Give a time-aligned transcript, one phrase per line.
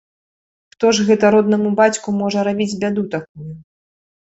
[0.75, 3.53] Хто ж гэта роднаму бацьку можа рабіць бяду такую?